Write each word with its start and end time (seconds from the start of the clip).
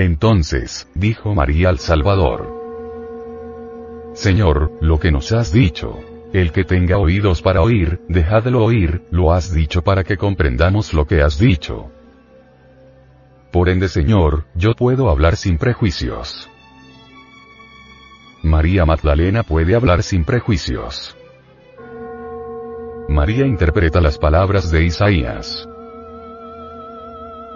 Entonces, 0.00 0.88
dijo 0.94 1.34
María 1.34 1.68
al 1.68 1.78
Salvador. 1.78 2.48
Señor, 4.14 4.72
lo 4.80 4.98
que 4.98 5.12
nos 5.12 5.30
has 5.32 5.52
dicho. 5.52 5.98
El 6.32 6.52
que 6.52 6.64
tenga 6.64 6.96
oídos 6.96 7.42
para 7.42 7.60
oír, 7.60 8.00
dejadlo 8.08 8.64
oír, 8.64 9.02
lo 9.10 9.34
has 9.34 9.52
dicho 9.52 9.82
para 9.82 10.02
que 10.02 10.16
comprendamos 10.16 10.94
lo 10.94 11.06
que 11.06 11.20
has 11.20 11.38
dicho. 11.38 11.90
Por 13.52 13.68
ende, 13.68 13.90
Señor, 13.90 14.46
yo 14.54 14.72
puedo 14.72 15.10
hablar 15.10 15.36
sin 15.36 15.58
prejuicios. 15.58 16.48
María 18.42 18.86
Magdalena 18.86 19.42
puede 19.42 19.74
hablar 19.74 20.02
sin 20.02 20.24
prejuicios. 20.24 21.14
María 23.06 23.44
interpreta 23.44 24.00
las 24.00 24.16
palabras 24.16 24.70
de 24.70 24.82
Isaías. 24.82 25.68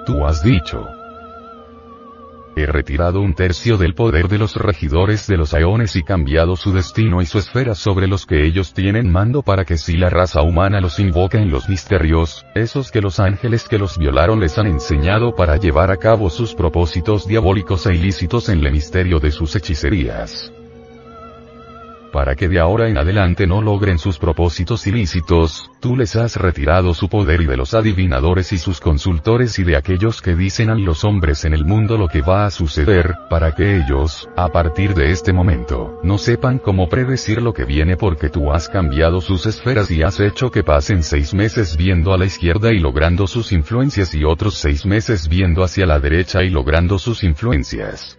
Tú 0.04 0.26
has 0.26 0.42
dicho. 0.42 0.86
He 2.56 2.66
retirado 2.66 3.20
un 3.20 3.34
tercio 3.34 3.76
del 3.76 3.94
poder 3.94 4.28
de 4.28 4.38
los 4.38 4.54
regidores 4.54 5.26
de 5.26 5.36
los 5.36 5.54
aeones 5.54 5.96
y 5.96 6.04
cambiado 6.04 6.54
su 6.54 6.72
destino 6.72 7.20
y 7.20 7.26
su 7.26 7.38
esfera 7.38 7.74
sobre 7.74 8.06
los 8.06 8.26
que 8.26 8.46
ellos 8.46 8.72
tienen 8.74 9.10
mando 9.10 9.42
para 9.42 9.64
que 9.64 9.76
si 9.76 9.96
la 9.96 10.08
raza 10.08 10.42
humana 10.42 10.80
los 10.80 11.00
invoca 11.00 11.38
en 11.38 11.50
los 11.50 11.68
misterios, 11.68 12.46
esos 12.54 12.92
que 12.92 13.00
los 13.00 13.18
ángeles 13.18 13.68
que 13.68 13.78
los 13.78 13.98
violaron 13.98 14.38
les 14.38 14.56
han 14.56 14.66
enseñado 14.66 15.34
para 15.34 15.56
llevar 15.56 15.90
a 15.90 15.96
cabo 15.96 16.30
sus 16.30 16.54
propósitos 16.54 17.26
diabólicos 17.26 17.86
e 17.86 17.94
ilícitos 17.94 18.48
en 18.48 18.64
el 18.64 18.72
misterio 18.72 19.18
de 19.18 19.32
sus 19.32 19.56
hechicerías 19.56 20.52
para 22.14 22.36
que 22.36 22.48
de 22.48 22.60
ahora 22.60 22.88
en 22.88 22.96
adelante 22.96 23.44
no 23.44 23.60
logren 23.60 23.98
sus 23.98 24.20
propósitos 24.20 24.86
ilícitos, 24.86 25.72
tú 25.80 25.96
les 25.96 26.14
has 26.14 26.36
retirado 26.36 26.94
su 26.94 27.08
poder 27.08 27.40
y 27.40 27.46
de 27.46 27.56
los 27.56 27.74
adivinadores 27.74 28.52
y 28.52 28.58
sus 28.58 28.78
consultores 28.78 29.58
y 29.58 29.64
de 29.64 29.74
aquellos 29.76 30.22
que 30.22 30.36
dicen 30.36 30.70
a 30.70 30.76
los 30.76 31.02
hombres 31.02 31.44
en 31.44 31.54
el 31.54 31.64
mundo 31.64 31.98
lo 31.98 32.06
que 32.06 32.22
va 32.22 32.46
a 32.46 32.52
suceder, 32.52 33.16
para 33.28 33.56
que 33.56 33.78
ellos, 33.78 34.28
a 34.36 34.48
partir 34.50 34.94
de 34.94 35.10
este 35.10 35.32
momento, 35.32 35.98
no 36.04 36.16
sepan 36.16 36.60
cómo 36.60 36.88
predecir 36.88 37.42
lo 37.42 37.52
que 37.52 37.64
viene 37.64 37.96
porque 37.96 38.28
tú 38.28 38.52
has 38.52 38.68
cambiado 38.68 39.20
sus 39.20 39.46
esferas 39.46 39.90
y 39.90 40.04
has 40.04 40.20
hecho 40.20 40.52
que 40.52 40.62
pasen 40.62 41.02
seis 41.02 41.34
meses 41.34 41.76
viendo 41.76 42.14
a 42.14 42.16
la 42.16 42.26
izquierda 42.26 42.72
y 42.72 42.78
logrando 42.78 43.26
sus 43.26 43.50
influencias 43.50 44.14
y 44.14 44.22
otros 44.22 44.54
seis 44.54 44.86
meses 44.86 45.28
viendo 45.28 45.64
hacia 45.64 45.84
la 45.84 45.98
derecha 45.98 46.44
y 46.44 46.50
logrando 46.50 47.00
sus 47.00 47.24
influencias. 47.24 48.16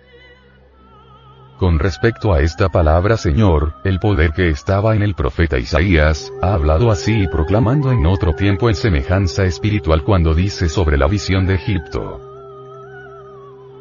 Con 1.66 1.80
respecto 1.80 2.32
a 2.32 2.42
esta 2.42 2.70
palabra 2.70 3.18
Señor, 3.18 3.74
el 3.84 4.00
poder 4.00 4.34
que 4.34 4.50
estaba 4.50 4.96
en 4.96 5.02
el 5.02 5.16
profeta 5.16 5.58
Isaías, 5.58 6.32
ha 6.40 6.54
hablado 6.54 6.92
así 6.92 7.24
y 7.24 7.28
proclamando 7.28 7.92
en 7.92 8.06
otro 8.06 8.36
tiempo 8.36 8.70
en 8.70 8.76
semejanza 8.76 9.46
espiritual 9.46 10.04
cuando 10.04 10.36
dice 10.36 10.70
sobre 10.70 10.96
la 10.96 11.08
visión 11.08 11.48
de 11.48 11.56
Egipto. 11.56 12.22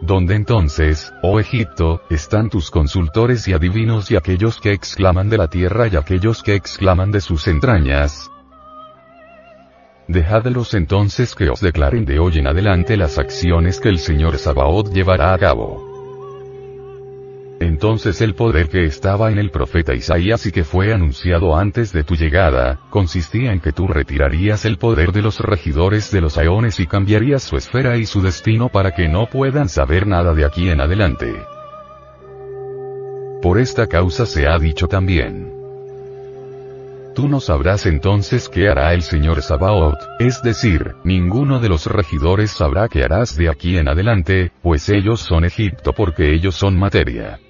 Donde 0.00 0.34
entonces, 0.34 1.12
oh 1.22 1.38
Egipto, 1.38 2.00
están 2.08 2.48
tus 2.48 2.70
consultores 2.70 3.46
y 3.48 3.52
adivinos 3.52 4.10
y 4.10 4.16
aquellos 4.16 4.62
que 4.62 4.72
exclaman 4.72 5.28
de 5.28 5.36
la 5.36 5.48
tierra 5.48 5.86
y 5.86 5.96
aquellos 5.96 6.42
que 6.42 6.54
exclaman 6.54 7.10
de 7.10 7.20
sus 7.20 7.46
entrañas, 7.48 8.30
Dejadlos 10.08 10.72
entonces 10.72 11.34
que 11.34 11.50
os 11.50 11.60
declaren 11.60 12.06
de 12.06 12.18
hoy 12.18 12.38
en 12.38 12.46
adelante 12.46 12.96
las 12.96 13.18
acciones 13.18 13.78
que 13.78 13.90
el 13.90 13.98
Señor 13.98 14.38
Sabaoth 14.38 14.90
llevará 14.90 15.34
a 15.34 15.38
cabo. 15.38 15.93
Entonces 17.74 18.20
el 18.20 18.36
poder 18.36 18.68
que 18.68 18.84
estaba 18.84 19.32
en 19.32 19.38
el 19.38 19.50
profeta 19.50 19.94
Isaías 19.94 20.46
y 20.46 20.52
que 20.52 20.62
fue 20.62 20.94
anunciado 20.94 21.56
antes 21.56 21.92
de 21.92 22.04
tu 22.04 22.14
llegada, 22.14 22.78
consistía 22.88 23.52
en 23.52 23.58
que 23.58 23.72
tú 23.72 23.88
retirarías 23.88 24.64
el 24.64 24.78
poder 24.78 25.10
de 25.10 25.22
los 25.22 25.40
regidores 25.40 26.12
de 26.12 26.20
los 26.20 26.38
aeones 26.38 26.78
y 26.78 26.86
cambiarías 26.86 27.42
su 27.42 27.56
esfera 27.56 27.96
y 27.96 28.06
su 28.06 28.22
destino 28.22 28.68
para 28.68 28.92
que 28.92 29.08
no 29.08 29.26
puedan 29.26 29.68
saber 29.68 30.06
nada 30.06 30.34
de 30.34 30.44
aquí 30.44 30.70
en 30.70 30.80
adelante. 30.80 31.34
Por 33.42 33.58
esta 33.58 33.88
causa 33.88 34.24
se 34.24 34.46
ha 34.46 34.56
dicho 34.60 34.86
también. 34.86 35.52
Tú 37.16 37.28
no 37.28 37.40
sabrás 37.40 37.86
entonces 37.86 38.48
qué 38.48 38.68
hará 38.68 38.94
el 38.94 39.02
Señor 39.02 39.42
Sabaoth, 39.42 39.98
es 40.20 40.40
decir, 40.44 40.94
ninguno 41.02 41.58
de 41.58 41.70
los 41.70 41.86
regidores 41.86 42.52
sabrá 42.52 42.88
qué 42.88 43.02
harás 43.02 43.36
de 43.36 43.48
aquí 43.48 43.78
en 43.78 43.88
adelante, 43.88 44.52
pues 44.62 44.88
ellos 44.88 45.18
son 45.18 45.44
Egipto 45.44 45.92
porque 45.92 46.32
ellos 46.32 46.54
son 46.54 46.78
materia 46.78 47.40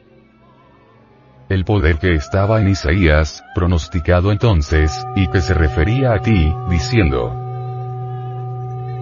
el 1.54 1.64
poder 1.64 1.98
que 1.98 2.14
estaba 2.14 2.60
en 2.60 2.68
Isaías, 2.68 3.44
pronosticado 3.54 4.32
entonces, 4.32 5.06
y 5.14 5.28
que 5.28 5.40
se 5.40 5.54
refería 5.54 6.12
a 6.12 6.18
ti, 6.18 6.52
diciendo, 6.68 7.40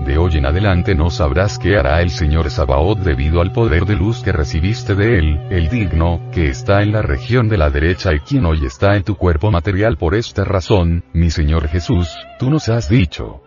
de 0.04 0.18
hoy 0.18 0.36
en 0.36 0.46
adelante 0.46 0.96
no 0.96 1.10
sabrás 1.10 1.58
qué 1.58 1.76
hará 1.76 2.02
el 2.02 2.10
Señor 2.10 2.50
Sabaoth 2.50 2.98
debido 2.98 3.40
al 3.40 3.52
poder 3.52 3.84
de 3.84 3.94
luz 3.94 4.20
que 4.22 4.32
recibiste 4.32 4.96
de 4.96 5.18
él, 5.18 5.46
el 5.50 5.68
digno, 5.68 6.20
que 6.32 6.48
está 6.48 6.82
en 6.82 6.90
la 6.92 7.02
región 7.02 7.48
de 7.48 7.56
la 7.56 7.70
derecha 7.70 8.12
y 8.12 8.18
quien 8.18 8.44
hoy 8.44 8.66
está 8.66 8.96
en 8.96 9.04
tu 9.04 9.16
cuerpo 9.16 9.52
material 9.52 9.96
por 9.96 10.16
esta 10.16 10.44
razón, 10.44 11.04
mi 11.12 11.30
Señor 11.30 11.68
Jesús, 11.68 12.08
tú 12.40 12.50
nos 12.50 12.68
has 12.68 12.88
dicho. 12.88 13.42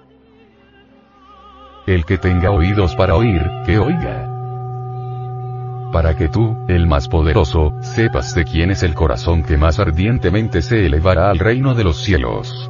El 1.85 2.05
que 2.05 2.17
tenga 2.17 2.51
oídos 2.51 2.95
para 2.95 3.15
oír, 3.15 3.41
que 3.65 3.77
oiga 3.77 4.34
para 5.95 6.17
que 6.17 6.27
tú, 6.27 6.57
el 6.67 6.87
más 6.87 7.07
poderoso, 7.07 7.73
sepas 7.79 8.35
de 8.35 8.43
quién 8.43 8.69
es 8.69 8.83
el 8.83 8.93
corazón 8.93 9.43
que 9.43 9.55
más 9.55 9.79
ardientemente 9.79 10.61
se 10.61 10.85
elevará 10.85 11.29
al 11.29 11.39
reino 11.39 11.73
de 11.73 11.85
los 11.85 12.03
cielos. 12.03 12.69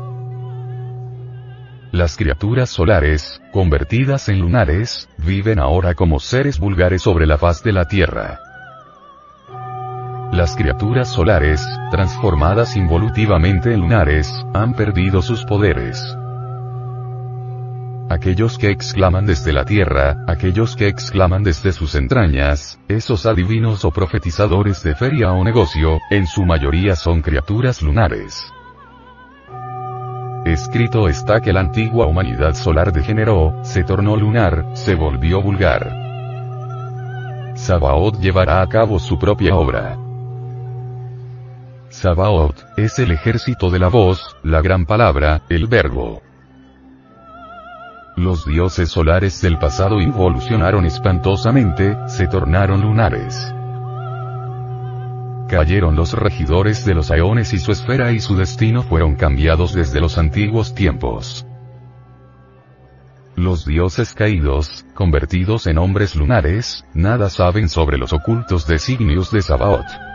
Las 1.91 2.17
criaturas 2.17 2.69
solares, 2.69 3.41
convertidas 3.51 4.29
en 4.29 4.41
lunares, 4.41 5.09
viven 5.17 5.57
ahora 5.57 5.95
como 5.95 6.19
seres 6.19 6.59
vulgares 6.59 7.01
sobre 7.01 7.25
la 7.25 7.39
faz 7.39 7.63
de 7.63 7.71
la 7.71 7.85
tierra. 7.85 8.41
Las 10.31 10.55
criaturas 10.55 11.09
solares, 11.09 11.65
transformadas 11.89 12.75
involutivamente 12.75 13.73
en 13.73 13.79
lunares, 13.79 14.31
han 14.53 14.75
perdido 14.75 15.23
sus 15.23 15.45
poderes 15.45 16.15
aquellos 18.09 18.57
que 18.57 18.69
exclaman 18.69 19.25
desde 19.25 19.51
la 19.51 19.65
tierra, 19.65 20.23
aquellos 20.27 20.75
que 20.75 20.87
exclaman 20.87 21.43
desde 21.43 21.71
sus 21.71 21.95
entrañas, 21.95 22.79
esos 22.87 23.25
adivinos 23.25 23.85
o 23.85 23.91
profetizadores 23.91 24.83
de 24.83 24.95
feria 24.95 25.31
o 25.31 25.43
negocio, 25.43 25.99
en 26.09 26.27
su 26.27 26.45
mayoría 26.45 26.95
son 26.95 27.21
criaturas 27.21 27.81
lunares. 27.81 28.51
Escrito 30.45 31.07
está 31.09 31.41
que 31.41 31.51
la 31.51 31.61
antigua 31.61 32.05
humanidad 32.05 32.53
solar 32.53 32.93
degeneró, 32.93 33.55
se 33.63 33.83
tornó 33.83 34.15
lunar, 34.15 34.65
se 34.73 34.93
volvió 34.93 35.41
vulgar. 35.41 36.05
Sabaoth 37.55 38.19
llevará 38.19 38.61
a 38.61 38.67
cabo 38.67 38.99
su 38.99 39.17
propia 39.17 39.55
obra. 39.55 39.97
Sabaoth, 41.89 42.59
es 42.77 42.99
el 42.99 43.11
ejército 43.11 43.71
de 43.71 43.79
la 43.79 43.87
voz, 43.87 44.35
la 44.43 44.61
gran 44.61 44.85
palabra, 44.85 45.41
el 45.49 45.65
verbo. 45.65 46.21
Los 48.15 48.45
dioses 48.45 48.89
solares 48.89 49.41
del 49.41 49.59
pasado 49.59 49.99
involucionaron 49.99 50.85
espantosamente, 50.85 51.97
se 52.07 52.27
tornaron 52.27 52.79
lunares. 52.81 53.53
Cayeron 55.49 55.97
los 55.97 56.13
regidores 56.13 56.85
de 56.85 56.93
los 56.93 57.11
aeones 57.11 57.53
y 57.53 57.59
su 57.59 57.73
esfera 57.73 58.13
y 58.13 58.21
su 58.21 58.37
destino 58.37 58.83
fueron 58.83 59.15
cambiados 59.15 59.73
desde 59.73 59.99
los 59.99 60.17
antiguos 60.17 60.73
tiempos. 60.73 61.45
Los 63.35 63.65
dioses 63.65 64.13
caídos, 64.13 64.85
convertidos 64.93 65.67
en 65.67 65.77
hombres 65.77 66.15
lunares, 66.15 66.85
nada 66.93 67.29
saben 67.29 67.67
sobre 67.67 67.97
los 67.97 68.13
ocultos 68.13 68.65
designios 68.65 69.29
de 69.29 69.41
Sabaoth. 69.41 70.14